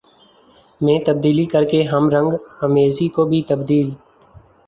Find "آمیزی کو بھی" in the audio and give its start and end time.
2.61-3.41